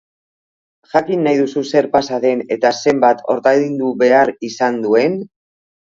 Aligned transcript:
Jakin 0.93 1.21
nahi 1.27 1.37
duzu 1.41 1.61
zer 1.71 1.89
pasa 1.97 2.19
den 2.25 2.41
eta 2.57 2.71
zenbat 2.85 3.23
ordaindu 3.35 3.93
behar 4.03 4.33
izan 4.51 4.85
duen? 4.87 5.21